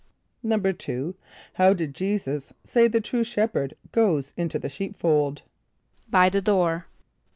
"= 0.43 0.43
=2.= 0.43 1.13
How 1.53 1.75
did 1.75 1.93
J[=e]´[s+]us 1.93 2.51
say 2.63 2.87
the 2.87 2.99
true 3.01 3.23
shepherd 3.23 3.75
goes 3.91 4.33
into 4.35 4.57
the 4.57 4.67
sheepfold? 4.67 5.43
=By 6.09 6.27
the 6.29 6.41
door. 6.41 6.87